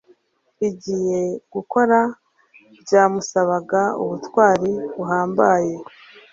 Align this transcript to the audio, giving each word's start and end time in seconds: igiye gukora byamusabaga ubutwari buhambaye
igiye 0.67 1.21
gukora 1.53 1.99
byamusabaga 2.81 3.81
ubutwari 4.01 4.71
buhambaye 4.95 5.73